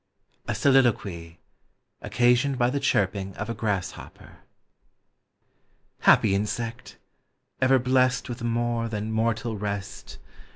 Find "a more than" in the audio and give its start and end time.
8.41-9.11